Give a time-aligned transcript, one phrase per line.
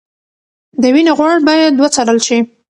[0.81, 2.39] د وینې غوړ باید وڅارل شي.